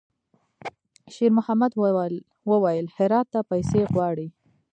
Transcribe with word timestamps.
شېرمحمد 1.13 1.71
وويل: 2.51 2.85
«هرات 2.97 3.27
ته 3.33 3.39
پیسې 3.51 3.81
غواړي.» 3.93 4.27